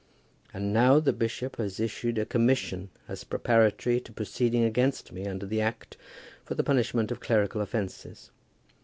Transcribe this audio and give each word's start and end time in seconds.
And 0.51 0.73
now 0.73 0.99
the 0.99 1.13
bishop 1.13 1.57
has 1.57 1.79
issued 1.79 2.17
a 2.17 2.25
commission 2.25 2.89
as 3.07 3.23
preparatory 3.23 3.99
to 3.99 4.11
proceeding 4.11 4.63
against 4.63 5.11
me 5.11 5.27
under 5.27 5.45
the 5.45 5.61
Act 5.61 5.95
for 6.43 6.55
the 6.55 6.63
punishment 6.63 7.11
of 7.11 7.19
clerical 7.19 7.61
offences. 7.61 8.31